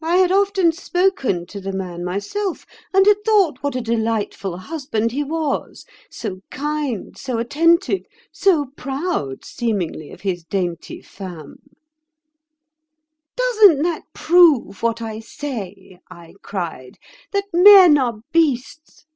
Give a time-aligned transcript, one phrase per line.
[0.00, 2.64] I had often spoken to the man myself,
[2.94, 10.12] and had thought what a delightful husband he was—so kind, so attentive, so proud, seemingly,
[10.12, 11.56] of his dainty femme.
[13.34, 16.96] 'Doesn't that prove what I say,' I cried,
[17.32, 19.06] 'that men are beasts?